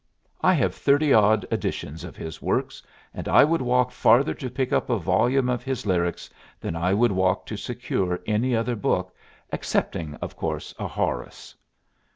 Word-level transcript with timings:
I 0.41 0.55
have 0.55 0.73
thirty 0.73 1.13
odd 1.13 1.45
editions 1.51 2.03
of 2.03 2.15
his 2.15 2.41
works, 2.41 2.81
and 3.13 3.27
I 3.27 3.43
would 3.43 3.61
walk 3.61 3.91
farther 3.91 4.33
to 4.33 4.49
pick 4.49 4.73
up 4.73 4.89
a 4.89 4.97
volume 4.97 5.47
of 5.47 5.61
his 5.61 5.85
lyrics 5.85 6.27
than 6.59 6.75
I 6.75 6.91
would 6.91 7.11
walk 7.11 7.45
to 7.45 7.55
secure 7.55 8.19
any 8.25 8.55
other 8.55 8.75
book, 8.75 9.13
excepting 9.51 10.15
of 10.15 10.35
course 10.35 10.73
a 10.79 10.87
Horace. 10.87 11.53